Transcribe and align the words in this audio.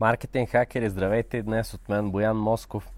Маркетинг 0.00 0.50
хакери, 0.50 0.90
здравейте! 0.90 1.42
Днес 1.42 1.74
от 1.74 1.88
мен 1.88 2.10
Боян 2.10 2.36
Москов. 2.36 2.90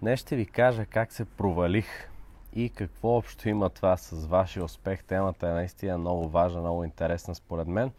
Днес 0.00 0.20
ще 0.20 0.36
ви 0.36 0.46
кажа 0.46 0.86
как 0.86 1.12
се 1.12 1.24
провалих 1.24 2.10
и 2.54 2.70
какво 2.70 3.16
общо 3.16 3.48
има 3.48 3.70
това 3.70 3.96
с 3.96 4.26
вашия 4.26 4.64
успех. 4.64 5.04
Темата 5.04 5.48
е 5.48 5.52
наистина 5.52 5.98
много 5.98 6.28
важна, 6.28 6.60
много 6.60 6.84
интересна 6.84 7.34
според 7.34 7.68
мен. 7.68 7.90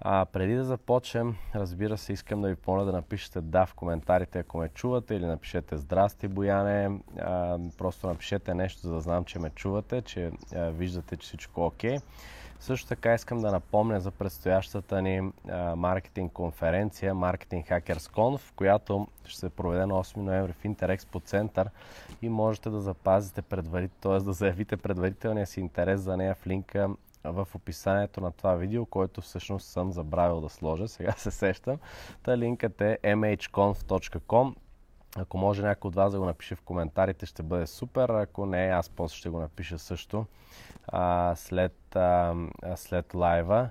А, 0.00 0.24
преди 0.24 0.54
да 0.54 0.64
започнем, 0.64 1.36
разбира 1.54 1.98
се, 1.98 2.12
искам 2.12 2.42
да 2.42 2.48
ви 2.48 2.54
помоля 2.54 2.84
да 2.84 2.92
напишете 2.92 3.40
да 3.40 3.66
в 3.66 3.74
коментарите, 3.74 4.38
ако 4.38 4.58
ме 4.58 4.68
чувате, 4.68 5.14
или 5.14 5.26
напишете 5.26 5.76
здрасти, 5.76 6.28
Бояне. 6.28 7.00
А, 7.18 7.58
просто 7.78 8.06
напишете 8.06 8.54
нещо, 8.54 8.80
за 8.80 8.94
да 8.94 9.00
знам, 9.00 9.24
че 9.24 9.38
ме 9.38 9.50
чувате, 9.50 10.02
че 10.02 10.30
а, 10.54 10.70
виждате, 10.70 11.16
че 11.16 11.26
всичко 11.26 11.60
е 11.60 11.64
окей. 11.64 11.96
Okay. 11.96 12.02
Също 12.60 12.88
така 12.88 13.14
искам 13.14 13.40
да 13.40 13.52
напомня 13.52 14.00
за 14.00 14.10
предстоящата 14.10 15.02
ни 15.02 15.32
маркетинг 15.76 16.32
конференция 16.32 17.14
Marketing 17.14 17.70
Hackers 17.70 18.12
Conf, 18.12 18.54
която 18.56 19.06
ще 19.24 19.40
се 19.40 19.50
проведе 19.50 19.86
на 19.86 19.94
8 19.94 20.16
ноември 20.16 20.52
в 20.52 20.64
Интерекспо 20.64 21.20
център 21.20 21.70
и 22.22 22.28
можете 22.28 22.70
да 22.70 22.80
запазите 22.80 23.42
предварително, 23.42 24.18
т.е. 24.18 24.24
да 24.24 24.32
заявите 24.32 24.76
предварителния 24.76 25.46
си 25.46 25.60
интерес 25.60 26.00
за 26.00 26.16
нея 26.16 26.34
в 26.34 26.46
линка 26.46 26.88
в 27.24 27.48
описанието 27.54 28.20
на 28.20 28.32
това 28.32 28.54
видео, 28.54 28.86
който 28.86 29.20
всъщност 29.20 29.66
съм 29.66 29.92
забравил 29.92 30.40
да 30.40 30.48
сложа, 30.48 30.88
сега 30.88 31.12
се 31.12 31.30
сещам. 31.30 31.78
Та 32.22 32.38
линкът 32.38 32.80
е 32.80 32.98
mhconf.com 33.02 34.54
ако 35.16 35.38
може 35.38 35.62
някой 35.62 35.88
от 35.88 35.94
вас 35.94 36.12
да 36.12 36.18
го 36.18 36.24
напише 36.24 36.54
в 36.54 36.62
коментарите, 36.62 37.26
ще 37.26 37.42
бъде 37.42 37.66
супер. 37.66 38.08
Ако 38.08 38.46
не, 38.46 38.66
аз 38.66 38.88
после 38.88 39.16
ще 39.16 39.28
го 39.28 39.40
напиша 39.40 39.78
също 39.78 40.26
а, 40.88 41.34
след, 41.36 41.96
а, 41.96 42.34
след 42.76 43.14
лайва. 43.14 43.70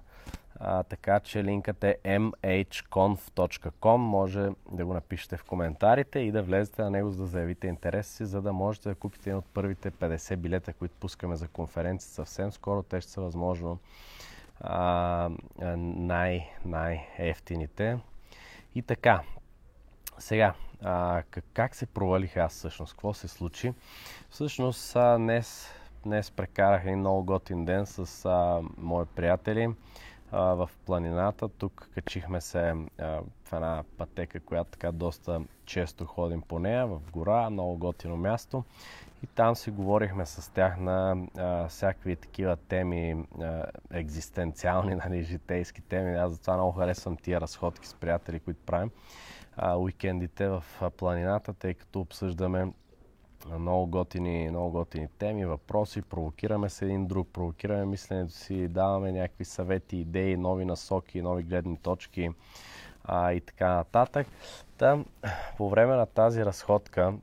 А, 0.59 0.83
така 0.83 1.19
че 1.19 1.43
линкът 1.43 1.83
е 1.83 1.97
mhconf.com. 2.03 3.95
Може 3.95 4.49
да 4.71 4.85
го 4.85 4.93
напишете 4.93 5.37
в 5.37 5.43
коментарите 5.43 6.19
и 6.19 6.31
да 6.31 6.43
влезете 6.43 6.81
на 6.81 6.89
него, 6.89 7.09
за 7.09 7.23
да 7.23 7.27
заявите 7.27 7.67
интерес 7.67 8.07
си, 8.07 8.25
за 8.25 8.41
да 8.41 8.53
можете 8.53 8.89
да 8.89 8.95
купите 8.95 9.29
един 9.29 9.37
от 9.37 9.45
първите 9.53 9.91
50 9.91 10.35
билета, 10.35 10.73
които 10.73 10.95
пускаме 10.99 11.35
за 11.35 11.47
конференция 11.47 12.09
съвсем 12.09 12.51
скоро. 12.51 12.83
Те 12.83 13.01
ще 13.01 13.11
са 13.11 13.21
възможно 13.21 13.79
а, 14.61 15.29
най- 15.77 16.49
най-ефтините. 16.65 17.99
И 18.75 18.81
така, 18.81 19.21
сега, 20.17 20.53
а, 20.83 21.23
как, 21.53 21.75
се 21.75 21.85
провалих 21.85 22.37
аз 22.37 22.53
всъщност? 22.53 22.93
Какво 22.93 23.13
се 23.13 23.27
случи? 23.27 23.73
Всъщност 24.29 24.95
а, 24.95 25.17
днес, 25.17 25.73
днес 26.03 26.31
прекарах 26.31 26.83
един 26.85 26.99
много 26.99 27.23
готин 27.23 27.65
ден 27.65 27.85
с 27.85 28.25
а, 28.25 28.61
мои 28.77 29.05
приятели 29.05 29.69
а, 30.31 30.41
в 30.41 30.69
планината. 30.85 31.49
Тук 31.49 31.89
качихме 31.93 32.41
се 32.41 32.75
а, 32.99 33.05
в 33.45 33.53
една 33.53 33.83
пътека, 33.97 34.39
която 34.39 34.71
така 34.71 34.91
доста 34.91 35.41
често 35.65 36.05
ходим 36.05 36.41
по 36.41 36.59
нея, 36.59 36.87
в 36.87 36.99
гора, 37.11 37.49
много 37.49 37.77
готино 37.77 38.17
място. 38.17 38.63
И 39.23 39.27
там 39.27 39.55
си 39.55 39.71
говорихме 39.71 40.25
с 40.25 40.53
тях 40.53 40.77
на 40.77 41.17
а, 41.37 41.67
всякакви 41.67 42.15
такива 42.15 42.55
теми, 42.55 43.25
а, 43.41 43.65
екзистенциални, 43.93 44.95
нали, 45.05 45.23
житейски 45.23 45.81
теми. 45.81 46.15
Аз 46.15 46.31
затова 46.31 46.53
много 46.53 46.71
харесвам 46.71 47.17
тия 47.17 47.41
разходки 47.41 47.87
с 47.87 47.93
приятели, 47.93 48.39
които 48.39 48.59
правим 48.65 48.91
а, 49.61 49.77
уикендите 49.77 50.47
в 50.47 50.63
планината, 50.97 51.53
тъй 51.53 51.73
като 51.73 51.99
обсъждаме 51.99 52.71
много 53.59 53.87
готини, 53.87 54.49
много 54.49 54.71
готини 54.71 55.07
теми, 55.17 55.45
въпроси, 55.45 56.01
провокираме 56.01 56.69
се 56.69 56.85
един 56.85 57.07
друг, 57.07 57.27
провокираме 57.33 57.85
мисленето 57.85 58.33
си, 58.33 58.67
даваме 58.67 59.11
някакви 59.11 59.45
съвети, 59.45 59.97
идеи, 59.97 60.37
нови 60.37 60.65
насоки, 60.65 61.21
нови 61.21 61.43
гледни 61.43 61.77
точки 61.77 62.29
а, 63.03 63.33
и 63.33 63.41
така 63.41 63.75
нататък. 63.75 64.27
Та, 64.77 65.03
по 65.57 65.69
време 65.69 65.95
на 65.95 66.05
тази 66.05 66.45
разходка, 66.45 67.13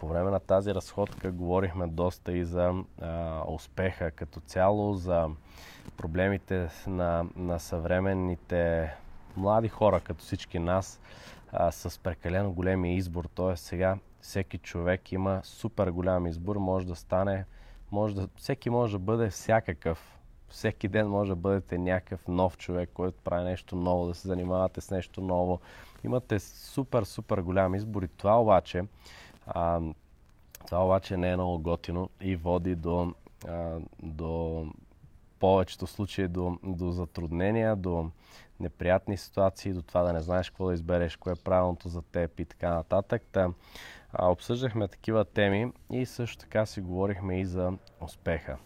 по 0.00 0.08
време 0.08 0.30
на 0.30 0.40
тази 0.40 0.74
разходка 0.74 1.32
говорихме 1.32 1.86
доста 1.86 2.32
и 2.32 2.44
за 2.44 2.74
а, 3.00 3.42
успеха 3.48 4.10
като 4.10 4.40
цяло, 4.40 4.94
за 4.94 5.28
проблемите 5.96 6.68
на, 6.86 7.26
на 7.36 7.60
съвременните 7.60 8.92
млади 9.36 9.68
хора, 9.68 10.00
като 10.00 10.20
всички 10.20 10.58
нас, 10.58 11.00
а, 11.52 11.72
с 11.72 11.98
прекалено 11.98 12.52
големия 12.52 12.96
избор. 12.96 13.24
Т.е. 13.24 13.56
сега 13.56 13.98
всеки 14.20 14.58
човек 14.58 15.12
има 15.12 15.40
супер 15.44 15.88
голям 15.90 16.26
избор, 16.26 16.56
може 16.56 16.86
да 16.86 16.94
стане, 16.94 17.44
може 17.92 18.14
да, 18.14 18.28
всеки 18.36 18.70
може 18.70 18.92
да 18.92 18.98
бъде 18.98 19.30
всякакъв. 19.30 20.16
Всеки 20.48 20.88
ден 20.88 21.08
може 21.08 21.30
да 21.30 21.36
бъдете 21.36 21.78
някакъв 21.78 22.28
нов 22.28 22.58
човек, 22.58 22.90
който 22.94 23.18
прави 23.24 23.44
нещо 23.44 23.76
ново, 23.76 24.06
да 24.06 24.14
се 24.14 24.28
занимавате 24.28 24.80
с 24.80 24.90
нещо 24.90 25.20
ново. 25.20 25.60
Имате 26.04 26.40
супер, 26.40 27.02
супер 27.02 27.38
голям 27.38 27.74
избор 27.74 28.02
и 28.02 28.08
това 28.08 28.40
обаче, 28.40 28.84
а, 29.46 29.80
това 30.66 30.84
обаче 30.84 31.16
не 31.16 31.30
е 31.30 31.36
много 31.36 31.58
готино 31.58 32.10
и 32.20 32.36
води 32.36 32.74
до, 32.74 33.14
а, 33.48 33.78
до 34.02 34.66
повечето 35.40 35.86
случаи 35.86 36.28
до, 36.28 36.58
до 36.62 36.90
затруднения, 36.90 37.76
до 37.76 38.10
неприятни 38.60 39.16
ситуации, 39.16 39.72
до 39.72 39.82
това 39.82 40.02
да 40.02 40.12
не 40.12 40.20
знаеш 40.20 40.50
какво 40.50 40.66
да 40.66 40.74
избереш, 40.74 41.16
кое 41.16 41.32
е 41.32 41.42
правилното 41.44 41.88
за 41.88 42.02
теб 42.02 42.40
и 42.40 42.44
така 42.44 42.74
нататък. 42.74 43.22
Та, 43.32 43.50
а, 44.12 44.30
обсъждахме 44.30 44.88
такива 44.88 45.24
теми 45.24 45.72
и 45.92 46.06
също 46.06 46.38
така 46.38 46.66
си 46.66 46.80
говорихме 46.80 47.40
и 47.40 47.44
за 47.44 47.72
успеха. 48.00 48.58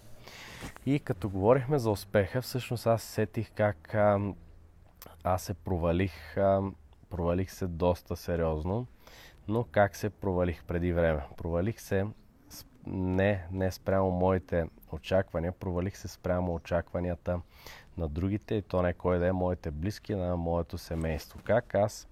И 0.86 1.00
като 1.00 1.30
говорихме 1.30 1.78
за 1.78 1.90
успеха, 1.90 2.42
всъщност 2.42 2.86
аз 2.86 3.02
сетих 3.02 3.50
как 3.54 3.94
а, 3.94 4.20
аз 5.24 5.42
се 5.42 5.54
провалих, 5.54 6.36
а, 6.36 6.62
провалих 7.10 7.52
се 7.52 7.66
доста 7.66 8.16
сериозно, 8.16 8.86
но 9.48 9.64
как 9.64 9.96
се 9.96 10.10
провалих 10.10 10.64
преди 10.64 10.92
време? 10.92 11.22
Провалих 11.36 11.80
се 11.80 12.06
не, 12.86 13.46
не 13.52 13.72
спрямо 13.72 14.10
моите 14.10 14.66
очаквания, 14.92 15.52
провалих 15.52 15.96
се 15.96 16.08
спрямо 16.08 16.54
очакванията 16.54 17.40
на 17.98 18.08
другите 18.08 18.54
и 18.54 18.62
то 18.62 18.82
не 18.82 18.92
кой 18.92 19.18
да 19.18 19.26
е 19.26 19.32
моите 19.32 19.70
близки, 19.70 20.14
на 20.14 20.36
моето 20.36 20.78
семейство. 20.78 21.38
Как 21.44 21.74
аз 21.74 22.08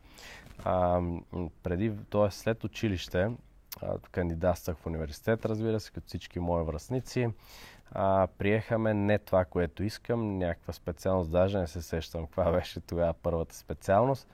а, 0.65 1.01
преди, 1.63 1.93
т.е. 2.11 2.31
след 2.31 2.65
училище, 2.65 3.31
а, 3.83 3.99
кандидатствах 4.11 4.77
в 4.77 4.87
университет, 4.87 5.47
разбира 5.47 5.81
се, 5.81 5.91
като 5.91 6.07
всички 6.07 6.41
мои 6.41 6.65
връзници. 6.65 7.29
А, 7.93 8.29
приехаме 8.39 8.95
не 8.95 9.19
това, 9.19 9.45
което 9.45 9.83
искам, 9.83 10.39
някаква 10.39 10.73
специалност, 10.73 11.31
даже 11.31 11.59
не 11.59 11.67
се 11.67 11.83
сещам 11.83 12.27
каква 12.27 12.51
беше 12.53 12.81
тогава 12.81 13.15
първата 13.23 13.57
специалност. 13.57 14.29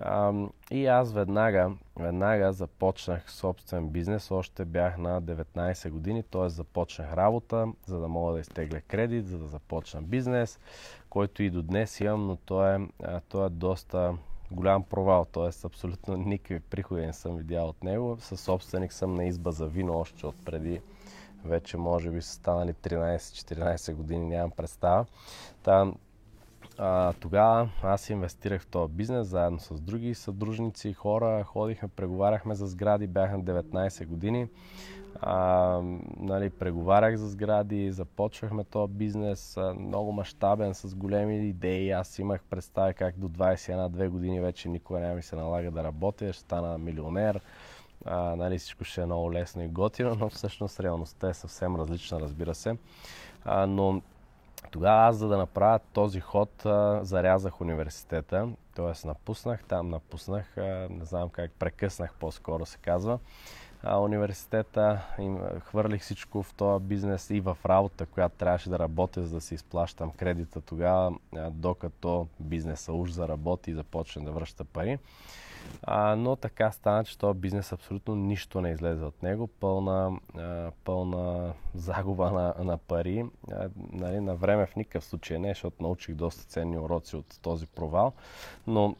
А, 0.00 0.32
и 0.70 0.86
аз 0.86 1.12
веднага, 1.12 1.72
веднага 1.96 2.52
започнах 2.52 3.30
собствен 3.30 3.88
бизнес. 3.88 4.30
Още 4.30 4.64
бях 4.64 4.98
на 4.98 5.22
19 5.22 5.90
години, 5.90 6.22
т.е. 6.22 6.48
започнах 6.48 7.12
работа, 7.12 7.68
за 7.86 8.00
да 8.00 8.08
мога 8.08 8.32
да 8.32 8.40
изтегля 8.40 8.80
кредит, 8.80 9.26
за 9.26 9.38
да 9.38 9.46
започна 9.46 10.02
бизнес, 10.02 10.58
който 11.10 11.42
и 11.42 11.50
до 11.50 11.62
днес 11.62 12.00
имам, 12.00 12.26
но 12.26 12.36
той 12.36 12.74
е, 12.74 12.80
той 13.28 13.46
е 13.46 13.50
доста 13.50 14.16
голям 14.50 14.82
провал, 14.82 15.24
т.е. 15.24 15.66
абсолютно 15.66 16.16
никакви 16.16 16.60
приходи 16.60 17.06
не 17.06 17.12
съм 17.12 17.36
видял 17.36 17.68
от 17.68 17.84
него. 17.84 18.16
Със 18.20 18.40
собственик 18.40 18.92
съм 18.92 19.14
на 19.14 19.24
изба 19.24 19.50
за 19.50 19.66
вино 19.66 19.98
още 19.98 20.26
от 20.26 20.44
преди 20.44 20.80
вече 21.44 21.76
може 21.76 22.10
би 22.10 22.22
са 22.22 22.32
станали 22.32 22.72
13-14 22.72 23.94
години, 23.94 24.26
нямам 24.26 24.50
представа. 24.50 25.06
Там 25.62 25.94
а, 26.78 27.12
тогава 27.12 27.68
аз 27.82 28.10
инвестирах 28.10 28.62
в 28.62 28.66
този 28.66 28.92
бизнес 28.92 29.26
заедно 29.26 29.60
с 29.60 29.80
други 29.80 30.14
съдружници, 30.14 30.92
хора. 30.92 31.44
Ходихме, 31.44 31.88
преговаряхме 31.88 32.54
за 32.54 32.66
сгради, 32.66 33.06
бях 33.06 33.32
на 33.32 33.40
19 33.40 34.06
години. 34.06 34.48
А, 35.20 35.80
нали, 36.16 36.50
преговарях 36.50 37.16
за 37.16 37.28
сгради, 37.28 37.92
започвахме 37.92 38.64
този 38.64 38.92
бизнес, 38.92 39.58
много 39.78 40.12
мащабен, 40.12 40.74
с 40.74 40.94
големи 40.94 41.48
идеи. 41.48 41.90
Аз 41.90 42.18
имах 42.18 42.42
представя 42.50 42.92
как 42.92 43.18
до 43.18 43.28
21-2 43.28 44.08
години 44.08 44.40
вече 44.40 44.68
никога 44.68 45.00
няма 45.00 45.14
ми 45.14 45.22
се 45.22 45.36
налага 45.36 45.70
да 45.70 45.84
работя, 45.84 46.32
ще 46.32 46.42
стана 46.42 46.78
милионер. 46.78 47.40
А, 48.04 48.36
нали, 48.36 48.58
всичко 48.58 48.84
ще 48.84 49.02
е 49.02 49.06
много 49.06 49.32
лесно 49.32 49.62
и 49.62 49.68
готино, 49.68 50.16
но 50.20 50.28
всъщност 50.28 50.80
реалността 50.80 51.28
е 51.28 51.34
съвсем 51.34 51.76
различна, 51.76 52.20
разбира 52.20 52.54
се. 52.54 52.76
А, 53.44 53.66
но 53.66 54.02
тогава 54.70 55.08
аз, 55.08 55.16
за 55.16 55.28
да 55.28 55.36
направя 55.36 55.78
този 55.92 56.20
ход, 56.20 56.50
зарязах 57.02 57.60
университета, 57.60 58.48
т.е. 58.74 59.06
напуснах, 59.06 59.64
там 59.64 59.88
напуснах, 59.88 60.56
не 60.90 61.04
знам 61.04 61.28
как, 61.28 61.50
прекъснах 61.52 62.14
по-скоро 62.14 62.66
се 62.66 62.78
казва. 62.78 63.18
университета, 63.98 65.00
хвърлих 65.60 66.02
всичко 66.02 66.42
в 66.42 66.54
този 66.54 66.84
бизнес 66.84 67.30
и 67.30 67.40
в 67.40 67.58
работа, 67.66 68.06
която 68.06 68.36
трябваше 68.36 68.70
да 68.70 68.78
работя, 68.78 69.26
за 69.26 69.34
да 69.34 69.40
си 69.40 69.54
изплащам 69.54 70.10
кредита 70.10 70.60
тогава, 70.60 71.18
докато 71.50 72.28
бизнеса 72.40 72.92
уж 72.92 73.10
заработи 73.10 73.70
и 73.70 73.74
започне 73.74 74.24
да 74.24 74.32
връща 74.32 74.64
пари. 74.64 74.98
А, 75.82 76.16
но 76.16 76.36
така 76.36 76.70
стана, 76.70 77.04
че 77.04 77.18
този 77.18 77.38
бизнес 77.38 77.72
абсолютно 77.72 78.14
нищо 78.14 78.60
не 78.60 78.70
излезе 78.70 79.04
от 79.04 79.22
него. 79.22 79.46
Пълна, 79.46 80.18
а, 80.38 80.70
пълна 80.84 81.52
загуба 81.74 82.30
на, 82.30 82.54
на 82.64 82.78
пари. 82.78 83.24
А, 83.52 83.68
нали, 83.92 84.20
на 84.20 84.34
време 84.34 84.66
в 84.66 84.76
никакъв 84.76 85.04
случай 85.04 85.38
не, 85.38 85.48
защото 85.48 85.82
научих 85.82 86.14
доста 86.14 86.44
ценни 86.44 86.78
уроци 86.78 87.16
от 87.16 87.38
този 87.42 87.66
провал. 87.66 88.12
Но 88.66 88.96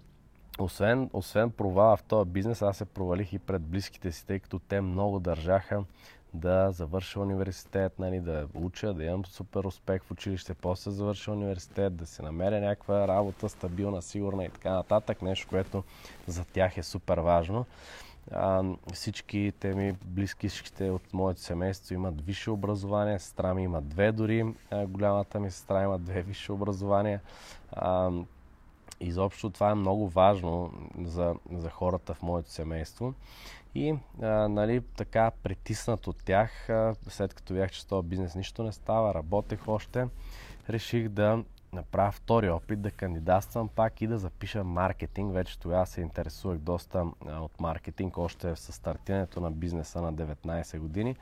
освен, 0.58 1.10
освен 1.12 1.50
провала 1.50 1.96
в 1.96 2.02
този 2.02 2.30
бизнес, 2.30 2.62
аз 2.62 2.76
се 2.76 2.84
провалих 2.84 3.32
и 3.32 3.38
пред 3.38 3.62
близките 3.62 4.12
си, 4.12 4.26
тъй 4.26 4.38
като 4.38 4.58
те 4.58 4.80
много 4.80 5.20
държаха 5.20 5.84
да 6.34 6.70
завърша 6.70 7.20
университет, 7.20 7.98
нали, 7.98 8.20
да 8.20 8.46
уча, 8.54 8.94
да 8.94 9.04
имам 9.04 9.24
супер 9.24 9.64
успех 9.64 10.02
в 10.02 10.10
училище, 10.10 10.54
после 10.54 10.90
да 10.90 10.94
завърша 10.94 11.32
университет, 11.32 11.96
да 11.96 12.06
си 12.06 12.22
намеря 12.22 12.60
някаква 12.60 13.08
работа 13.08 13.48
стабилна, 13.48 14.02
сигурна 14.02 14.44
и 14.44 14.48
така 14.48 14.70
нататък. 14.70 15.22
Нещо, 15.22 15.48
което 15.48 15.84
за 16.26 16.44
тях 16.44 16.78
е 16.78 16.82
супер 16.82 17.18
важно. 17.18 17.66
А, 18.32 18.62
всичките 18.92 19.74
ми 19.74 19.92
близкишките 20.04 20.90
от 20.90 21.12
моето 21.12 21.40
семейство 21.40 21.94
имат 21.94 22.20
висше 22.20 22.50
образование, 22.50 23.18
сестра 23.18 23.54
ми 23.54 23.62
има 23.62 23.82
две 23.82 24.12
дори, 24.12 24.54
а, 24.70 24.86
голямата 24.86 25.40
ми 25.40 25.50
сестра 25.50 25.82
има 25.82 25.98
две 25.98 26.22
висше 26.22 26.52
образования. 26.52 27.20
А, 27.72 28.10
изобщо 29.00 29.50
това 29.50 29.70
е 29.70 29.74
много 29.74 30.08
важно 30.08 30.72
за, 31.04 31.34
за 31.52 31.70
хората 31.70 32.14
в 32.14 32.22
моето 32.22 32.50
семейство. 32.50 33.14
И 33.74 33.94
а, 34.22 34.26
нали, 34.48 34.80
така 34.96 35.30
притиснат 35.42 36.06
от 36.06 36.24
тях, 36.24 36.70
а, 36.70 36.94
след 37.08 37.34
като 37.34 37.54
бях, 37.54 37.70
че 37.70 37.82
с 37.82 37.84
този 37.84 38.08
бизнес 38.08 38.34
нищо 38.34 38.62
не 38.62 38.72
става, 38.72 39.14
работех 39.14 39.68
още, 39.68 40.06
реших 40.70 41.08
да 41.08 41.44
направя 41.72 42.12
втори 42.12 42.50
опит, 42.50 42.82
да 42.82 42.90
кандидатствам 42.90 43.68
пак 43.68 44.00
и 44.00 44.06
да 44.06 44.18
запиша 44.18 44.64
маркетинг. 44.64 45.34
Вече 45.34 45.58
тогава 45.58 45.86
се 45.86 46.00
интересувах 46.00 46.58
доста 46.58 47.06
а, 47.26 47.40
от 47.40 47.60
маркетинг, 47.60 48.18
още 48.18 48.56
с 48.56 48.72
стартирането 48.72 49.40
на 49.40 49.50
бизнеса 49.50 50.02
на 50.02 50.14
19 50.14 50.78
години. 50.78 51.16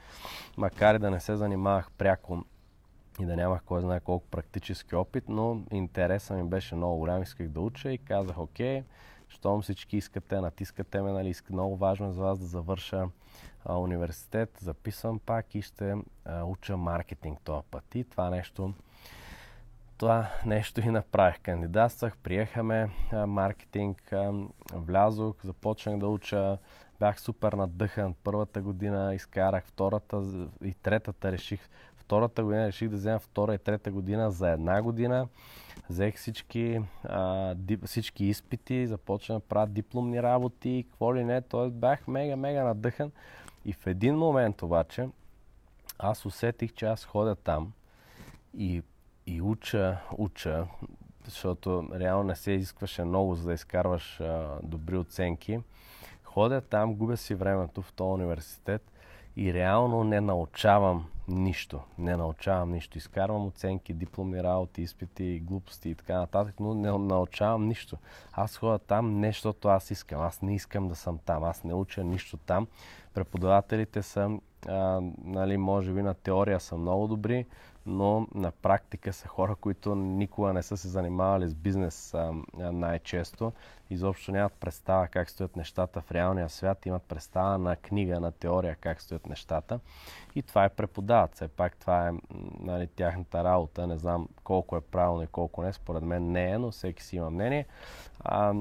Макар 0.56 0.94
и 0.94 0.98
да 0.98 1.10
не 1.10 1.20
се 1.20 1.36
занимавах 1.36 1.90
пряко 1.90 2.44
и 3.20 3.24
да 3.26 3.36
нямах 3.36 3.62
кой 3.62 3.80
знае 3.80 4.00
колко 4.00 4.26
практически 4.30 4.94
опит, 4.94 5.24
но 5.28 5.62
интересът 5.70 6.36
ми 6.36 6.44
беше 6.44 6.74
много 6.74 6.98
голям, 6.98 7.22
исках 7.22 7.48
да 7.48 7.60
уча 7.60 7.92
и 7.92 7.98
казах, 7.98 8.38
окей, 8.38 8.82
щом 9.32 9.62
всички 9.62 9.96
искате, 9.96 10.40
натискате 10.40 11.02
ме, 11.02 11.12
нали, 11.12 11.28
иска, 11.28 11.52
много 11.52 11.76
важно 11.76 12.08
е 12.08 12.12
за 12.12 12.22
вас 12.22 12.38
да 12.38 12.44
завърша 12.44 13.08
а, 13.64 13.76
университет, 13.78 14.58
записвам 14.60 15.18
пак 15.18 15.54
и 15.54 15.62
ще 15.62 15.94
а, 16.24 16.44
уча 16.44 16.76
маркетинг 16.76 17.38
този 17.44 17.66
път. 17.70 17.94
И 17.94 18.04
това 18.04 18.30
нещо, 18.30 18.74
това 19.96 20.30
нещо 20.46 20.80
и 20.80 20.86
направих. 20.86 21.40
Кандидатствах, 21.40 22.16
приехаме 22.16 22.90
а, 23.12 23.26
маркетинг, 23.26 24.12
а, 24.12 24.32
влязох, 24.72 25.36
започнах 25.44 25.98
да 25.98 26.08
уча, 26.08 26.58
бях 27.00 27.20
супер 27.20 27.52
надъхан. 27.52 28.14
Първата 28.24 28.62
година 28.62 29.14
изкарах, 29.14 29.66
втората 29.66 30.48
и 30.64 30.74
третата 30.74 31.32
реших 31.32 31.68
втората 32.12 32.44
година 32.44 32.66
реших 32.66 32.88
да 32.88 32.96
взема 32.96 33.18
втора 33.18 33.54
и 33.54 33.58
трета 33.58 33.90
година 33.90 34.30
за 34.30 34.50
една 34.50 34.82
година. 34.82 35.28
Взех 35.90 36.16
всички, 36.16 36.80
а, 37.04 37.54
дип, 37.54 37.86
всички 37.86 38.24
изпити, 38.24 38.86
започна 38.86 39.34
да 39.34 39.40
правя 39.40 39.66
дипломни 39.66 40.22
работи, 40.22 40.86
какво 40.90 41.14
ли 41.14 41.24
не. 41.24 41.40
Т.е. 41.40 41.70
бях 41.70 42.08
мега, 42.08 42.36
мега 42.36 42.64
надъхан. 42.64 43.12
И 43.64 43.72
в 43.72 43.86
един 43.86 44.16
момент 44.16 44.62
обаче 44.62 45.08
аз 45.98 46.26
усетих, 46.26 46.72
че 46.72 46.86
аз 46.86 47.04
ходя 47.04 47.34
там 47.34 47.72
и, 48.58 48.82
и 49.26 49.42
уча, 49.42 49.98
уча, 50.18 50.66
защото 51.24 51.88
реално 51.94 52.24
не 52.24 52.36
се 52.36 52.52
изискваше 52.52 53.04
много, 53.04 53.34
за 53.34 53.46
да 53.46 53.54
изкарваш 53.54 54.20
а, 54.20 54.58
добри 54.62 54.96
оценки. 54.96 55.60
Ходя 56.22 56.60
там, 56.60 56.94
губя 56.94 57.16
си 57.16 57.34
времето 57.34 57.82
в 57.82 57.92
този 57.92 58.12
университет 58.12 58.92
и 59.36 59.54
реално 59.54 60.04
не 60.04 60.20
научавам 60.20 61.08
нищо. 61.28 61.80
Не 61.98 62.16
научавам 62.16 62.72
нищо. 62.72 62.98
Изкарвам 62.98 63.46
оценки, 63.46 63.94
дипломни 63.94 64.42
работи, 64.42 64.82
изпити, 64.82 65.40
глупости 65.44 65.90
и 65.90 65.94
така 65.94 66.18
нататък, 66.18 66.54
но 66.60 66.74
не 66.74 66.90
научавам 66.90 67.68
нищо. 67.68 67.96
Аз 68.32 68.56
ходя 68.56 68.78
там 68.78 69.20
не 69.20 69.28
защото 69.28 69.68
аз 69.68 69.90
искам. 69.90 70.20
Аз 70.20 70.42
не 70.42 70.54
искам 70.54 70.88
да 70.88 70.94
съм 70.94 71.18
там. 71.18 71.44
Аз 71.44 71.64
не 71.64 71.74
уча 71.74 72.04
нищо 72.04 72.36
там. 72.36 72.66
Преподавателите 73.14 74.02
са, 74.02 74.38
а, 74.68 75.00
нали, 75.24 75.56
може 75.56 75.92
би 75.92 76.02
на 76.02 76.14
теория 76.14 76.60
са 76.60 76.76
много 76.76 77.06
добри, 77.06 77.46
но 77.86 78.26
на 78.34 78.50
практика 78.50 79.12
са 79.12 79.28
хора, 79.28 79.54
които 79.54 79.94
никога 79.94 80.52
не 80.52 80.62
са 80.62 80.76
се 80.76 80.88
занимавали 80.88 81.48
с 81.48 81.54
бизнес 81.54 82.14
а, 82.14 82.32
най-често. 82.58 83.52
Изобщо 83.90 84.32
нямат 84.32 84.52
представа 84.52 85.08
как 85.08 85.30
стоят 85.30 85.56
нещата 85.56 86.00
в 86.00 86.12
реалния 86.12 86.48
свят, 86.48 86.86
имат 86.86 87.02
представа 87.02 87.58
на 87.58 87.76
книга, 87.76 88.20
на 88.20 88.32
теория 88.32 88.76
как 88.80 89.00
стоят 89.00 89.26
нещата. 89.26 89.80
И 90.34 90.42
това 90.42 90.64
е 90.64 90.68
преподават. 91.12 91.34
Все 91.34 91.48
пак 91.48 91.76
това 91.76 92.08
е 92.08 92.12
нали, 92.60 92.86
тяхната 92.86 93.44
работа. 93.44 93.86
Не 93.86 93.98
знам 93.98 94.28
колко 94.44 94.76
е 94.76 94.80
правилно 94.80 95.22
и 95.22 95.26
колко 95.26 95.62
не. 95.62 95.72
Според 95.72 96.02
мен 96.02 96.32
не 96.32 96.50
е, 96.50 96.58
но 96.58 96.70
всеки 96.70 97.02
си 97.02 97.16
има 97.16 97.30
мнение. 97.30 97.66
А, 98.20 98.54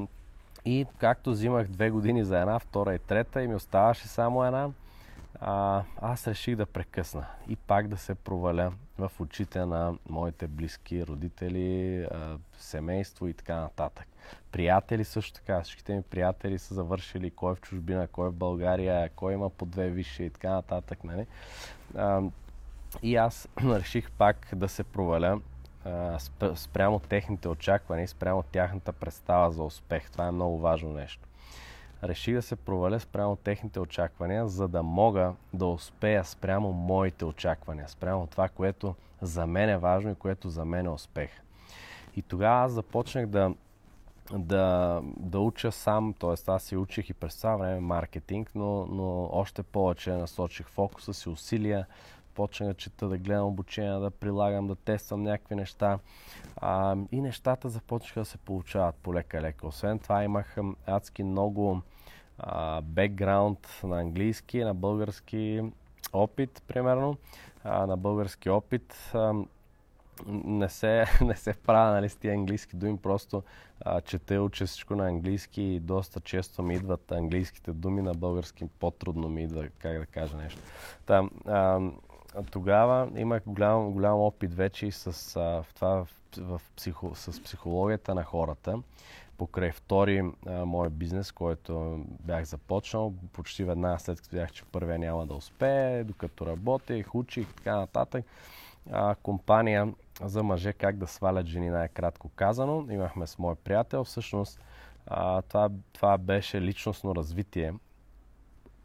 и 0.65 0.85
както 0.97 1.31
взимах 1.31 1.67
две 1.67 1.89
години 1.89 2.23
за 2.23 2.39
една, 2.39 2.59
втора 2.59 2.95
и 2.95 2.99
трета 2.99 3.43
и 3.43 3.47
ми 3.47 3.55
оставаше 3.55 4.07
само 4.07 4.45
една, 4.45 4.69
а, 5.39 5.83
аз 6.01 6.27
реших 6.27 6.55
да 6.55 6.65
прекъсна 6.65 7.25
и 7.47 7.55
пак 7.55 7.87
да 7.87 7.97
се 7.97 8.15
проваля 8.15 8.71
в 8.97 9.11
очите 9.19 9.65
на 9.65 9.93
моите 10.09 10.47
близки 10.47 11.05
родители, 11.05 12.07
семейство 12.57 13.27
и 13.27 13.33
така 13.33 13.55
нататък. 13.55 14.07
Приятели 14.51 15.03
също 15.03 15.33
така. 15.33 15.61
Всичките 15.61 15.95
ми 15.95 16.01
приятели 16.01 16.59
са 16.59 16.73
завършили 16.73 17.31
кой 17.31 17.51
е 17.51 17.55
в 17.55 17.61
чужбина, 17.61 18.07
кой 18.07 18.27
е 18.27 18.29
в 18.29 18.35
България, 18.35 19.09
кой 19.15 19.33
има 19.33 19.49
по 19.49 19.65
две 19.65 19.89
висши 19.89 20.23
и 20.23 20.29
така 20.29 20.49
нататък. 20.49 21.03
Нали? 21.03 21.25
И 23.03 23.15
аз 23.15 23.47
реших 23.63 24.11
пак 24.11 24.47
да 24.55 24.69
се 24.69 24.83
проваля 24.83 25.41
спрямо 26.55 26.99
техните 26.99 27.47
очаквания 27.47 28.03
и 28.03 28.07
спрямо 28.07 28.43
тяхната 28.43 28.93
представа 28.93 29.51
за 29.51 29.63
успех. 29.63 30.11
Това 30.11 30.27
е 30.27 30.31
много 30.31 30.59
важно 30.59 30.93
нещо 30.93 31.27
реших 32.03 32.35
да 32.35 32.41
се 32.41 32.55
проваля 32.55 32.99
спрямо 32.99 33.35
техните 33.35 33.79
очаквания, 33.79 34.47
за 34.47 34.67
да 34.67 34.83
мога 34.83 35.33
да 35.53 35.65
успея 35.65 36.25
спрямо 36.25 36.71
моите 36.71 37.25
очаквания, 37.25 37.89
спрямо 37.89 38.27
това, 38.27 38.49
което 38.49 38.95
за 39.21 39.47
мен 39.47 39.69
е 39.69 39.77
важно 39.77 40.11
и 40.11 40.15
което 40.15 40.49
за 40.49 40.65
мен 40.65 40.85
е 40.85 40.89
успех. 40.89 41.29
И 42.15 42.21
тогава 42.21 42.65
аз 42.65 42.71
започнах 42.71 43.25
да, 43.25 43.53
да, 44.33 44.99
да 45.03 45.39
уча 45.39 45.71
сам, 45.71 46.13
т.е. 46.19 46.51
аз 46.51 46.63
си 46.63 46.77
учих 46.77 47.09
и 47.09 47.13
през 47.13 47.37
това 47.37 47.55
време 47.55 47.79
маркетинг, 47.79 48.51
но, 48.55 48.85
но 48.85 49.29
още 49.31 49.63
повече 49.63 50.11
насочих 50.11 50.67
фокуса 50.67 51.13
си, 51.13 51.29
усилия, 51.29 51.85
почнах 52.33 52.69
да 52.69 52.73
чета, 52.73 53.07
да 53.07 53.17
гледам 53.17 53.47
обучения, 53.47 53.99
да 53.99 54.11
прилагам, 54.11 54.67
да 54.67 54.75
тествам 54.75 55.23
някакви 55.23 55.55
неща. 55.55 55.99
А, 56.57 56.95
и 57.11 57.21
нещата 57.21 57.69
започнаха 57.69 58.19
да 58.19 58.25
се 58.25 58.37
получават 58.37 58.95
полека-лека. 58.95 59.67
Освен 59.67 59.99
това 59.99 60.23
имах 60.23 60.57
адски 60.85 61.23
много 61.23 61.81
бекграунд 62.83 63.79
на 63.83 63.99
английски, 63.99 64.63
на 64.63 64.73
български 64.73 65.63
опит, 66.13 66.63
примерно. 66.67 67.17
А, 67.63 67.85
на 67.85 67.97
български 67.97 68.49
опит 68.49 69.11
а, 69.13 69.33
не 70.27 70.69
се, 70.69 71.05
не 71.21 71.35
се 71.35 71.53
правя 71.53 71.91
нали, 71.91 72.09
с 72.09 72.15
тия 72.15 72.33
английски 72.33 72.75
думи, 72.75 72.97
просто 72.97 73.43
а, 73.81 74.01
чета 74.01 74.41
уча 74.41 74.65
всичко 74.65 74.95
на 74.95 75.07
английски 75.07 75.61
и 75.61 75.79
доста 75.79 76.19
често 76.19 76.63
ми 76.63 76.75
идват 76.75 77.11
английските 77.11 77.71
думи 77.71 78.01
на 78.01 78.13
български, 78.13 78.65
по-трудно 78.79 79.29
ми 79.29 79.43
идва 79.43 79.67
как 79.79 79.99
да 79.99 80.05
кажа 80.05 80.37
нещо. 80.37 80.61
Та, 81.05 81.29
а, 81.45 81.79
тогава 82.51 83.09
имах 83.15 83.43
голям, 83.45 83.91
голям 83.91 84.19
опит 84.19 84.53
вече 84.53 84.91
с, 84.91 85.35
а, 85.35 85.63
в 85.63 85.73
това 85.75 86.05
в, 86.05 86.07
в 86.37 86.61
психо, 86.75 87.11
с 87.15 87.43
психологията 87.43 88.15
на 88.15 88.23
хората 88.23 88.81
покрай 89.41 89.71
втори 89.71 90.23
а, 90.45 90.65
мой 90.65 90.89
бизнес, 90.89 91.31
който 91.31 92.03
бях 92.19 92.43
започнал, 92.43 93.13
почти 93.33 93.63
веднага 93.63 93.99
след 93.99 94.21
като 94.21 94.35
бях, 94.35 94.51
че 94.51 94.63
първия 94.65 94.99
няма 94.99 95.25
да 95.25 95.33
успее, 95.33 96.03
докато 96.03 96.45
работех, 96.45 97.15
учих 97.15 97.49
и 97.49 97.55
така 97.55 97.75
нататък. 97.75 98.25
А, 98.91 99.15
компания 99.15 99.93
за 100.23 100.43
мъже 100.43 100.73
как 100.73 100.97
да 100.97 101.07
свалят 101.07 101.45
жени, 101.45 101.69
най-кратко 101.69 102.29
казано. 102.29 102.85
Имахме 102.91 103.27
с 103.27 103.39
мой 103.39 103.55
приятел. 103.55 104.03
Всъщност 104.03 104.59
а, 105.07 105.41
това, 105.41 105.69
това 105.93 106.17
беше 106.17 106.61
личностно 106.61 107.15
развитие, 107.15 107.73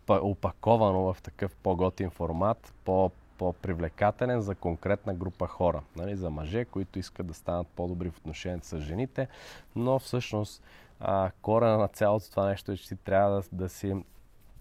опаковано 0.08 1.14
в 1.14 1.22
такъв 1.22 1.56
по-готин 1.56 2.10
формат, 2.10 2.72
по 2.84 3.10
по-привлекателен 3.38 4.40
за 4.40 4.54
конкретна 4.54 5.14
група 5.14 5.46
хора. 5.46 5.82
Нали, 5.96 6.16
за 6.16 6.30
мъже, 6.30 6.64
които 6.64 6.98
искат 6.98 7.26
да 7.26 7.34
станат 7.34 7.66
по-добри 7.66 8.10
в 8.10 8.16
отношението 8.16 8.66
с 8.66 8.80
жените, 8.80 9.28
но 9.76 9.98
всъщност 9.98 10.62
а, 11.00 11.30
корена 11.42 11.78
на 11.78 11.88
цялото 11.88 12.30
това 12.30 12.46
нещо 12.46 12.72
е, 12.72 12.76
че 12.76 12.88
ти 12.88 12.96
трябва 12.96 13.30
да, 13.30 13.42
да, 13.52 13.68
си, 13.68 14.04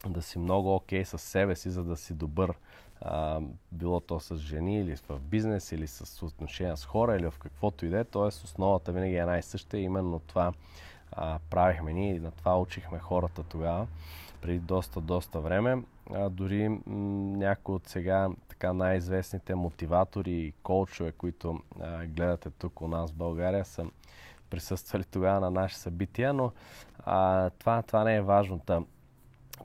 да 0.07 0.21
си 0.21 0.39
много 0.39 0.75
окей 0.75 1.03
okay 1.03 1.17
с 1.17 1.17
себе 1.17 1.55
си, 1.55 1.69
за 1.69 1.83
да 1.83 1.97
си 1.97 2.13
добър. 2.13 2.53
А, 3.01 3.41
било 3.71 3.99
то 3.99 4.19
с 4.19 4.37
жени 4.37 4.79
или 4.79 4.95
в 4.95 5.19
бизнес, 5.19 5.71
или 5.71 5.87
с 5.87 6.25
отношения 6.25 6.77
с 6.77 6.85
хора, 6.85 7.15
или 7.15 7.29
в 7.29 7.33
каквото 7.39 7.85
и 7.85 7.89
да 7.89 7.99
е. 7.99 8.03
Тоест 8.03 8.43
основата 8.43 8.91
винаги 8.91 9.15
е 9.15 9.19
една 9.19 9.37
и. 9.37 9.77
Именно 9.77 10.19
това 10.19 10.53
а, 11.11 11.39
правихме 11.49 11.93
ние 11.93 12.15
и 12.15 12.19
на 12.19 12.31
това 12.31 12.59
учихме 12.61 12.99
хората 12.99 13.43
тогава, 13.43 13.87
преди 14.45 14.59
доста, 14.59 15.01
доста 15.01 15.39
време. 15.39 15.83
А, 16.13 16.29
дори 16.29 16.69
някои 16.87 17.75
от 17.75 17.87
сега 17.87 18.29
така 18.47 18.73
най-известните 18.73 19.55
мотиватори 19.55 20.31
и 20.31 20.53
коучове, 20.63 21.11
които 21.11 21.59
а, 21.81 22.05
гледате 22.05 22.49
тук 22.49 22.81
у 22.81 22.87
нас 22.87 23.11
в 23.11 23.15
България, 23.15 23.65
са 23.65 23.85
присъствали 24.49 25.03
тогава 25.03 25.39
на 25.39 25.51
наши 25.51 25.75
събития, 25.75 26.33
но 26.33 26.51
а, 26.99 27.49
това, 27.49 27.81
това 27.81 28.03
не 28.03 28.15
е 28.15 28.21
важно. 28.21 28.61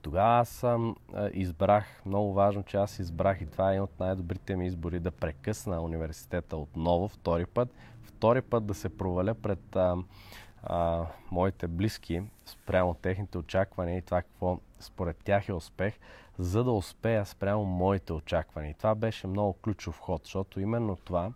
Тогава 0.03 0.41
аз 0.41 0.49
съм 0.49 0.97
избрах, 1.33 2.03
много 2.07 2.33
важно, 2.33 2.63
че 2.63 2.77
аз 2.77 2.99
избрах 2.99 3.41
и 3.41 3.47
това 3.47 3.69
е 3.69 3.73
един 3.73 3.83
от 3.83 4.01
най-добрите 4.01 4.57
ми 4.57 4.67
избори 4.67 5.01
да 5.01 5.11
прекъсна 5.11 5.81
университета 5.81 6.57
отново, 6.57 7.09
втори 7.09 7.47
път. 7.47 7.69
Втори 8.03 8.43
път 8.43 8.67
да 8.67 8.75
се 8.75 8.97
проваля 8.97 9.35
пред 9.35 9.77
а, 9.77 9.97
а, 10.63 11.07
моите 11.31 11.69
близки, 11.69 12.23
спрямо 12.47 12.95
техните 12.95 13.39
очаквания 13.39 13.99
и 13.99 14.03
това 14.03 14.23
какво 14.23 14.59
според 14.81 15.17
тях 15.25 15.49
е 15.49 15.53
успех, 15.53 15.95
за 16.39 16.65
да 16.65 16.71
успея 16.71 17.27
спрямо 17.27 17.65
моите 17.65 18.13
очаквания. 18.13 18.71
И 18.71 18.75
това 18.75 18.95
беше 18.95 19.27
много 19.27 19.53
ключов 19.53 19.99
ход, 19.99 20.21
защото 20.25 20.61
именно 20.61 20.97
това 20.97 21.33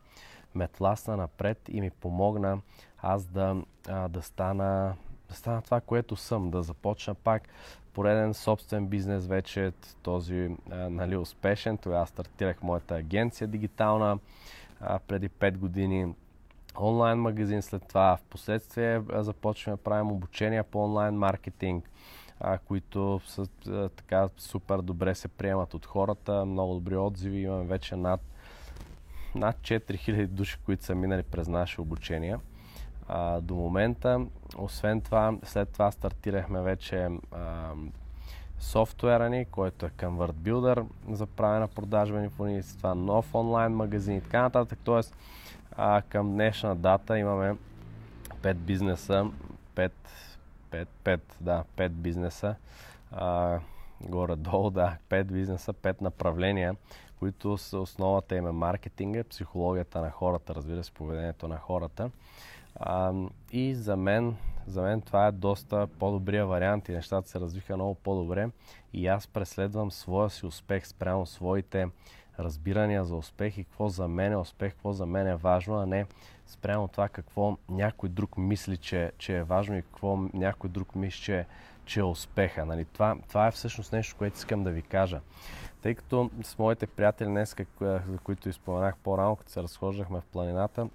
ме 0.55 0.69
тласна 0.69 1.17
напред 1.17 1.69
и 1.69 1.81
ми 1.81 1.91
помогна 1.91 2.59
аз 2.99 3.25
да, 3.25 3.57
а, 3.89 4.09
да, 4.09 4.23
стана, 4.23 4.95
да 5.29 5.35
стана 5.35 5.63
това, 5.63 5.81
което 5.81 6.17
съм, 6.17 6.51
да 6.51 6.63
започна 6.63 7.15
пак 7.15 7.49
пореден 7.93 8.35
собствен 8.35 8.87
бизнес 8.87 9.27
вече, 9.27 9.73
този 10.03 10.57
а, 10.71 10.77
нали, 10.77 11.17
успешен. 11.17 11.79
Тогава 11.79 12.07
стартирах 12.07 12.63
моята 12.63 12.95
агенция 12.95 13.49
дигитална 13.49 14.19
а, 14.81 14.99
преди 14.99 15.29
5 15.29 15.57
години 15.57 16.15
онлайн 16.81 17.19
магазин 17.19 17.63
след 17.63 17.89
това. 17.89 18.17
В 18.17 18.23
последствие 18.31 19.03
започваме 19.15 19.77
да 19.77 19.83
правим 19.83 20.13
обучения 20.13 20.65
по 20.65 20.85
онлайн 20.85 21.15
маркетинг, 21.15 21.91
а, 22.41 22.59
които 22.59 23.21
са 23.27 23.47
а, 23.69 23.89
така 23.89 24.29
супер 24.37 24.79
добре 24.79 25.15
се 25.15 25.29
приемат 25.29 25.75
от 25.75 25.87
хората, 25.87 26.45
много 26.45 26.75
добри 26.75 26.97
отзиви. 26.97 27.41
Имаме 27.41 27.65
вече 27.65 27.97
над, 27.97 28.21
над 29.35 29.57
4000 29.57 30.27
души, 30.27 30.59
които 30.65 30.85
са 30.85 30.95
минали 30.95 31.23
през 31.23 31.49
наше 31.49 31.81
обучение. 31.81 32.37
А, 33.09 33.41
до 33.41 33.55
момента, 33.55 34.27
освен 34.59 35.01
това, 35.01 35.39
след 35.43 35.69
това 35.69 35.91
стартирахме 35.91 36.63
вече 36.63 37.09
а, 37.33 37.73
софтуера 38.59 39.31
ни, 39.31 39.45
който 39.45 39.87
е 39.87 39.91
Convert 39.91 40.33
Builder 40.33 40.85
за 41.11 41.27
правене 41.27 41.61
на 41.61 41.69
продажбени 41.69 42.29
фони, 42.29 42.63
това 42.63 42.95
нов 42.95 43.35
онлайн 43.35 43.73
магазин 43.73 44.17
и 44.17 44.21
така 44.21 44.43
нататък. 44.43 44.79
Тоест, 44.85 45.17
а, 45.77 46.03
към 46.03 46.33
днешна 46.33 46.77
дата 46.77 47.19
имаме 47.19 47.57
5 48.43 48.55
бизнеса, 48.55 49.31
5, 49.75 49.91
5, 50.71 50.87
5, 51.05 51.21
да, 51.41 51.65
5 51.77 51.89
бизнеса, 51.89 52.55
а, 53.13 53.59
горе-долу, 54.01 54.71
да, 54.71 54.97
5 55.09 55.25
бизнеса, 55.25 55.73
5 55.73 56.03
направления, 56.03 56.77
които 57.19 57.59
са 57.59 57.79
основата 57.79 58.37
им 58.37 58.47
е 58.47 58.53
маркетинга, 58.53 59.25
психологията 59.25 60.01
на 60.01 60.11
хората, 60.11 60.55
разбира 60.55 60.85
се, 60.85 60.93
поведението 60.93 61.49
на 61.49 61.57
хората. 61.57 62.11
А, 62.77 63.13
и 63.53 63.75
за 63.75 63.97
мен, 63.97 64.37
за 64.67 64.83
мен 64.83 65.01
това 65.01 65.27
е 65.27 65.33
доста 65.33 65.87
по-добрия 65.87 66.47
вариант 66.47 66.89
и 66.89 66.93
нещата 66.93 67.29
се 67.29 67.41
развиха 67.41 67.77
много 67.77 67.95
по-добре 67.95 68.49
и 68.93 69.07
аз 69.07 69.27
преследвам 69.27 69.91
своя 69.91 70.31
си 70.31 70.47
успех 70.47 70.87
спрямо 70.87 71.27
своите 71.27 71.89
разбирания 72.39 73.05
за 73.05 73.17
успех 73.17 73.59
и 73.59 73.65
какво 73.65 73.89
за 73.89 74.09
мен 74.09 74.33
е 74.33 74.37
успех, 74.37 74.73
какво 74.73 74.93
за 74.93 75.07
мен 75.07 75.27
е 75.27 75.37
важно, 75.37 75.79
а 75.79 75.87
не 75.87 76.07
спрямо 76.47 76.89
това 76.89 77.09
какво 77.09 77.57
някой 77.69 78.09
друг 78.09 78.37
мисли, 78.37 78.77
че, 78.77 79.13
че 79.19 79.37
е 79.37 79.45
важно 79.45 79.77
и 79.77 79.83
какво 79.83 80.17
някой 80.17 80.71
друг 80.71 80.95
мисли, 80.95 81.21
че, 81.21 81.47
че 81.85 82.01
е 82.01 82.05
успеха. 82.05 82.67
Нали? 82.67 82.85
Това, 82.85 83.17
това 83.29 83.47
е 83.47 83.51
всъщност 83.51 83.93
нещо, 83.93 84.17
което 84.19 84.37
искам 84.37 84.65
да 84.65 84.71
ви 84.71 84.83
кажа. 84.83 85.21
Тъй 85.83 85.95
като 85.95 86.31
с 86.43 86.59
моите 86.59 86.87
приятели 86.87 87.29
днес, 87.29 87.57
за 87.81 88.19
които 88.25 88.49
изпоменах 88.49 88.97
по-рано, 88.97 89.37
като 89.37 89.53
се 89.53 89.63
разхождахме 89.63 90.21
в 90.21 90.25
планината, 90.33 90.89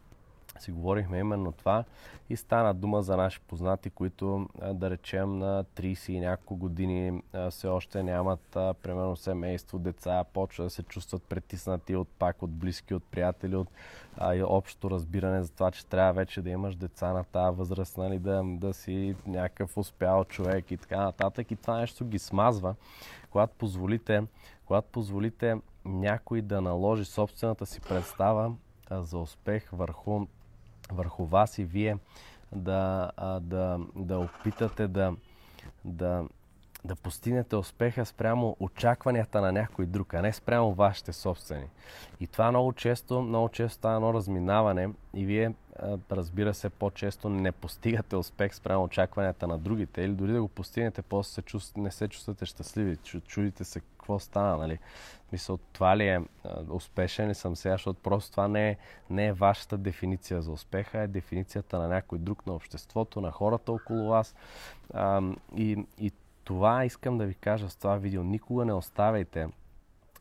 си 0.62 0.72
говорихме 0.72 1.20
именно 1.20 1.52
това 1.52 1.84
и 2.30 2.36
стана 2.36 2.74
дума 2.74 3.02
за 3.02 3.18
наши 3.18 3.40
познати, 3.40 3.90
които 3.90 4.50
да 4.74 4.90
речем 4.90 5.38
на 5.38 5.64
30 5.64 6.12
и 6.12 6.20
няколко 6.20 6.56
години 6.56 7.22
все 7.50 7.68
още 7.68 8.04
нямат 8.04 8.42
примерно 8.54 9.16
семейство, 9.16 9.80
деца, 9.80 10.24
почва 10.34 10.64
да 10.64 10.70
се 10.70 10.84
чувстват 10.84 11.24
притиснати 11.24 11.96
от 11.96 12.08
пак 12.08 12.44
от 12.44 12.52
близки, 12.52 12.94
от 12.94 13.04
приятели, 13.04 13.56
от 13.56 13.68
а, 14.18 14.36
и 14.36 14.44
общото 14.44 14.90
разбиране 14.90 15.44
за 15.44 15.52
това, 15.52 15.72
че 15.72 15.86
трябва 15.86 16.14
вече 16.14 16.42
да 16.42 16.50
имаш 16.50 16.76
деца 16.76 17.14
на 17.14 17.24
тази 17.24 17.58
възраст, 17.58 17.98
нали, 17.98 18.20
да, 18.20 18.44
да 18.46 18.74
си 18.74 19.16
някакъв 19.28 19.78
успял 19.78 20.26
човек 20.26 20.72
и 20.72 20.78
така 20.78 20.98
нататък. 20.98 21.52
И 21.52 21.56
това 21.56 21.78
нещо 21.78 22.06
ги 22.06 22.20
смазва, 22.20 22.76
когато 23.32 23.54
позволите, 23.58 24.24
когато 24.66 24.88
позволите 24.92 25.56
някой 25.86 26.42
да 26.42 26.62
наложи 26.62 27.06
собствената 27.06 27.66
си 27.66 27.82
представа 27.82 28.52
за 28.92 29.18
успех 29.18 29.70
върху 29.72 30.28
върху 30.92 31.26
вас 31.26 31.58
и 31.58 31.66
вие 31.66 31.98
да, 32.52 33.12
да, 33.42 33.80
да 33.96 34.20
опитате 34.20 34.88
да, 34.88 35.14
да, 35.86 36.26
да 36.86 36.96
постигнете 36.96 37.56
успеха 37.56 38.06
спрямо 38.06 38.58
очакванията 38.60 39.42
на 39.42 39.52
някой 39.52 39.86
друг, 39.86 40.14
а 40.14 40.22
не 40.22 40.34
спрямо 40.34 40.74
вашите 40.74 41.14
собствени. 41.14 41.66
И 42.20 42.28
това 42.28 42.52
много 42.52 42.74
често, 42.74 43.22
много 43.22 43.50
често 43.50 43.74
става 43.74 43.96
едно 43.96 44.14
разминаване 44.14 44.90
и 45.14 45.26
вие, 45.26 45.54
разбира 46.12 46.54
се, 46.54 46.70
по-често 46.70 47.30
не 47.30 47.52
постигате 47.52 48.16
успех 48.16 48.56
спрямо 48.56 48.84
очакванията 48.84 49.48
на 49.48 49.58
другите 49.58 50.02
или 50.02 50.14
дори 50.14 50.34
да 50.34 50.42
го 50.42 50.48
постигнете, 50.48 51.02
после 51.02 51.34
се 51.34 51.42
чувств, 51.42 51.78
не 51.78 51.92
се 51.92 52.08
чувствате 52.08 52.46
щастливи, 52.46 52.98
чудите 53.28 53.64
се 53.64 53.82
какво 54.10 54.20
стана, 54.20 54.58
нали? 54.58 54.80
Мисъл, 55.32 55.58
това 55.58 55.98
ли 55.98 56.08
е 56.08 56.22
успешен 56.70 57.30
ли 57.30 57.36
съм 57.36 57.56
сега, 57.56 57.74
защото 57.74 58.00
просто 58.00 58.32
това 58.32 58.48
не 58.48 58.70
е, 58.70 58.78
не 59.10 59.28
е 59.28 59.34
вашата 59.34 59.78
дефиниция 59.78 60.42
за 60.42 60.52
успеха, 60.52 61.00
е 61.00 61.08
дефиницията 61.08 61.80
на 61.80 61.88
някой 61.88 62.20
друг, 62.20 62.48
на 62.48 62.54
обществото, 62.54 63.22
на 63.22 63.32
хората 63.32 63.72
около 63.72 64.10
вас. 64.10 64.36
А, 64.94 65.22
и, 65.56 65.86
и 66.00 66.12
това 66.44 66.86
искам 66.86 67.18
да 67.18 67.26
ви 67.26 67.34
кажа 67.34 67.70
с 67.70 67.76
това 67.76 67.98
видео. 67.98 68.24
Никога 68.24 68.66
не 68.66 68.74
оставяйте 68.74 69.48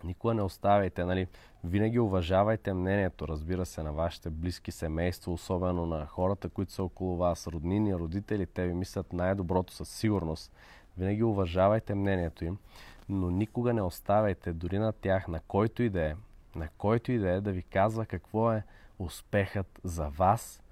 Никога 0.05 0.35
не 0.35 0.43
оставяйте, 0.43 1.05
нали? 1.05 1.27
Винаги 1.65 1.99
уважавайте 1.99 2.73
мнението, 2.73 3.29
разбира 3.29 3.67
се, 3.67 3.83
на 3.83 3.93
вашите 3.93 4.31
близки 4.31 4.73
семейства, 4.73 5.33
особено 5.33 5.87
на 5.87 6.07
хората, 6.07 6.49
които 6.49 6.73
са 6.73 6.83
около 6.83 7.17
вас, 7.17 7.47
роднини, 7.47 7.95
родители, 7.95 8.47
те 8.47 8.67
ви 8.67 8.75
мислят 8.75 9.13
най-доброто 9.13 9.73
със 9.73 9.89
сигурност. 9.89 10.53
Винаги 10.99 11.23
уважавайте 11.23 11.95
мнението 11.95 12.45
им, 12.45 12.59
но 13.09 13.31
никога 13.31 13.73
не 13.73 13.83
оставяйте 13.83 14.53
дори 14.53 14.79
на 14.79 14.93
тях, 14.93 15.29
на 15.29 15.41
който 15.41 15.83
и 15.83 15.91
да 15.91 16.03
е, 16.03 16.15
на 16.57 16.69
който 16.79 17.13
и 17.13 17.19
да 17.19 17.31
е, 17.31 17.41
да 17.41 17.53
ви 17.53 17.63
казва 17.63 18.07
какво 18.07 18.53
е 18.53 18.63
успехът 18.99 19.81
за 19.85 20.09
вас 20.09 20.63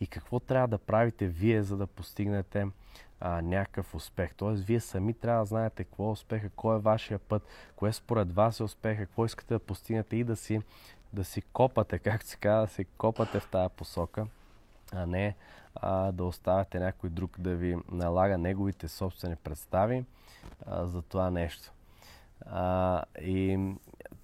и 0.00 0.06
какво 0.06 0.40
трябва 0.40 0.68
да 0.68 0.78
правите 0.78 1.26
вие, 1.26 1.62
за 1.62 1.76
да 1.76 1.86
постигнете 1.86 2.66
а, 3.20 3.42
някакъв 3.42 3.94
успех. 3.94 4.34
Тоест, 4.34 4.64
вие 4.64 4.80
сами 4.80 5.14
трябва 5.14 5.42
да 5.42 5.46
знаете 5.46 5.84
какво 5.84 6.08
е 6.08 6.12
успеха, 6.12 6.50
кой 6.56 6.76
е 6.76 6.80
вашия 6.80 7.18
път, 7.18 7.42
кое 7.76 7.92
според 7.92 8.32
вас 8.32 8.60
е 8.60 8.64
успеха, 8.64 9.06
какво 9.06 9.24
искате 9.24 9.54
да 9.54 9.60
постигнете 9.60 10.16
и 10.16 10.24
да 10.24 10.36
си, 10.36 10.60
да 11.12 11.24
си 11.24 11.42
копате, 11.42 11.98
както 12.04 12.26
се 12.26 12.36
казва, 12.36 12.66
да 12.66 12.72
си 12.72 12.84
копате 12.84 13.40
в 13.40 13.48
тази 13.48 13.74
посока, 13.76 14.26
а 14.92 15.06
не 15.06 15.34
а, 15.74 16.12
да 16.12 16.24
оставяте 16.24 16.78
някой 16.78 17.10
друг 17.10 17.40
да 17.40 17.56
ви 17.56 17.76
налага 17.92 18.38
неговите 18.38 18.88
собствени 18.88 19.36
представи 19.36 20.04
а, 20.66 20.86
за 20.86 21.02
това 21.02 21.30
нещо. 21.30 21.73
А, 22.46 23.02
и 23.20 23.74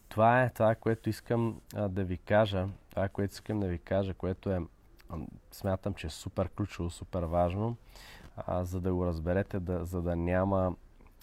това 0.09 0.43
е 0.43 0.51
това, 0.51 0.75
което 0.75 1.09
искам 1.09 1.61
а, 1.75 1.89
да 1.89 2.05
ви 2.05 2.17
кажа. 2.17 2.67
Това, 2.91 3.09
което 3.09 3.33
искам 3.33 3.61
да 3.61 3.69
ви 3.69 3.79
кажа, 3.79 4.15
което 4.15 4.51
е, 4.51 4.61
смятам, 5.53 5.95
че 5.95 6.07
е 6.07 6.11
супер 6.11 6.49
ключово, 6.49 6.91
супер 6.91 7.23
важно, 7.23 7.77
а, 8.37 8.65
за 8.65 8.81
да 8.81 8.95
го 8.95 9.07
разберете, 9.07 9.61
да, 9.61 9.85
за 9.85 10.03
да 10.03 10.17
няма, 10.17 10.77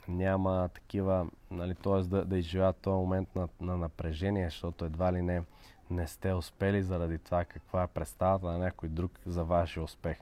няма 0.08 0.70
такива, 0.74 1.27
нали, 1.51 1.75
т.е. 1.75 2.01
да, 2.01 2.25
да 2.25 2.38
изживяват 2.38 2.77
този 2.77 2.96
момент 2.96 3.36
на, 3.36 3.48
на 3.62 3.77
напрежение, 3.77 4.46
защото 4.46 4.86
едва 4.86 5.13
ли 5.13 5.22
не 5.22 5.41
не 5.89 6.08
сте 6.08 6.34
успели 6.34 6.84
заради 6.84 7.17
това 7.17 7.46
каква 7.46 7.84
е 7.84 7.88
представата 7.88 8.46
на 8.46 8.58
някой 8.58 8.89
друг 8.89 9.20
за 9.25 9.44
вашия 9.44 9.84
успех. 9.84 10.17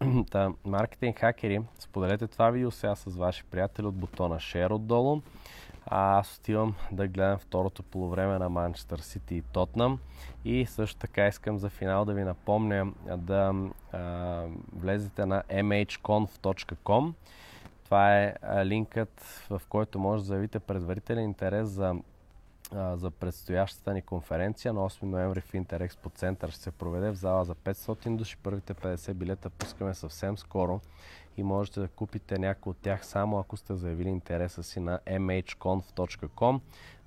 Та, 0.30 0.52
маркетинг 0.64 1.18
хакери, 1.18 1.62
споделете 1.78 2.26
това 2.26 2.50
видео 2.50 2.70
сега 2.70 2.94
с 2.94 3.16
ваши 3.16 3.44
приятели 3.44 3.86
от 3.86 3.94
бутона 3.94 4.36
Share 4.36 4.70
отдолу. 4.70 5.20
А 5.90 6.18
аз 6.18 6.36
отивам 6.36 6.74
да 6.92 7.08
гледам 7.08 7.38
второто 7.38 7.82
полувреме 7.82 8.38
на 8.38 8.48
Манчестър 8.48 8.98
Сити 8.98 9.34
и 9.34 9.42
Тотнам. 9.42 9.98
И 10.44 10.66
също 10.66 11.00
така 11.00 11.26
искам 11.26 11.58
за 11.58 11.68
финал 11.70 12.04
да 12.04 12.14
ви 12.14 12.24
напомня 12.24 12.92
да 13.16 13.54
а, 13.92 14.44
влезете 14.76 15.26
на 15.26 15.42
mhconf.com. 15.42 17.12
Това 17.84 18.18
е 18.18 18.34
линкът, 18.64 19.44
в 19.50 19.62
който 19.68 19.98
може 19.98 20.22
да 20.22 20.26
заявите 20.26 20.58
предварителен 20.58 21.24
интерес 21.24 21.68
за 21.68 21.94
за 22.72 23.10
предстоящата 23.10 23.94
ни 23.94 24.02
конференция 24.02 24.72
на 24.72 24.80
8 24.80 25.02
ноември 25.02 25.40
в 25.40 25.54
Интерекспо 25.54 26.10
център 26.10 26.50
ще 26.50 26.60
се 26.60 26.70
проведе 26.70 27.10
в 27.10 27.14
зала 27.14 27.44
за 27.44 27.54
500 27.54 28.16
души. 28.16 28.36
Първите 28.42 28.74
50 28.74 29.14
билета 29.14 29.50
пускаме 29.50 29.94
съвсем 29.94 30.38
скоро 30.38 30.80
и 31.38 31.42
можете 31.42 31.80
да 31.80 31.88
купите 31.88 32.38
някой 32.38 32.70
от 32.70 32.76
тях 32.76 33.06
само 33.06 33.38
ако 33.38 33.56
сте 33.56 33.74
заявили 33.74 34.08
интереса 34.08 34.62
си 34.62 34.80
на 34.80 34.98
mhconf.com. 35.06 36.60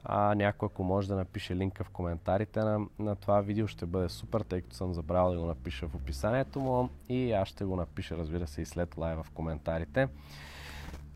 А 0.03 0.35
някой, 0.35 0.65
ако 0.71 0.83
може 0.83 1.07
да 1.07 1.15
напише 1.15 1.55
линка 1.55 1.83
в 1.83 1.89
коментарите 1.89 2.59
на, 2.59 2.79
на 2.99 3.15
това 3.15 3.41
видео, 3.41 3.67
ще 3.67 3.85
бъде 3.85 4.09
супер, 4.09 4.41
тъй 4.41 4.61
като 4.61 4.75
съм 4.75 4.93
забрал 4.93 5.31
да 5.31 5.39
го 5.39 5.45
напиша 5.45 5.87
в 5.87 5.95
описанието 5.95 6.59
му 6.59 6.89
и 7.09 7.31
аз 7.31 7.47
ще 7.47 7.65
го 7.65 7.75
напиша, 7.75 8.17
разбира 8.17 8.47
се, 8.47 8.61
и 8.61 8.65
след 8.65 8.97
лайва 8.97 9.23
в 9.23 9.31
коментарите. 9.31 10.07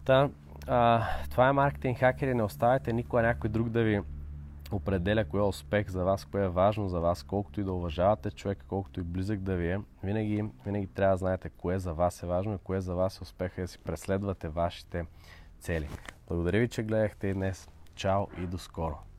Та, 0.05 0.29
а, 0.67 1.03
това 1.31 1.47
е 1.47 1.51
маркетинг 1.51 1.99
хакери. 1.99 2.33
Не 2.33 2.43
оставяйте 2.43 2.93
никога 2.93 3.21
някой 3.21 3.49
друг 3.49 3.69
да 3.69 3.83
ви 3.83 4.01
определя 4.71 5.25
кое 5.25 5.39
е 5.39 5.43
успех 5.43 5.89
за 5.89 6.03
вас, 6.03 6.25
кое 6.25 6.43
е 6.43 6.49
важно 6.49 6.89
за 6.89 6.99
вас, 6.99 7.23
колкото 7.23 7.61
и 7.61 7.63
да 7.63 7.73
уважавате 7.73 8.31
човека, 8.31 8.65
колкото 8.67 8.99
и 8.99 9.03
близък 9.03 9.39
да 9.39 9.55
ви 9.55 9.71
е. 9.71 9.79
Винаги, 10.03 10.45
винаги 10.65 10.87
трябва 10.87 11.13
да 11.13 11.17
знаете 11.17 11.49
кое 11.49 11.79
за 11.79 11.93
вас 11.93 12.23
е 12.23 12.25
важно 12.25 12.55
и 12.55 12.57
кое 12.63 12.81
за 12.81 12.95
вас 12.95 13.17
е 13.17 13.23
успеха 13.23 13.61
да 13.61 13.67
си 13.67 13.79
преследвате 13.79 14.49
вашите 14.49 15.05
цели. 15.59 15.89
Благодаря 16.27 16.59
ви, 16.59 16.67
че 16.67 16.83
гледахте 16.83 17.27
и 17.27 17.33
днес. 17.33 17.69
Чао 17.95 18.25
и 18.37 18.47
до 18.47 18.57
скоро! 18.57 19.14